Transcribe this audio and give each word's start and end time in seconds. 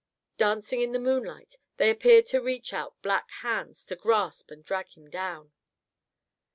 Dancing 0.39 0.81
in 0.81 0.93
the 0.93 0.99
moonlight, 0.99 1.57
they 1.77 1.91
appeared 1.91 2.25
to 2.25 2.41
reach 2.41 2.73
out 2.73 2.99
black 3.03 3.29
hands 3.43 3.85
to 3.85 3.95
grasp 3.95 4.49
and 4.49 4.65
drag 4.65 4.87
him 4.97 5.11
down. 5.11 5.51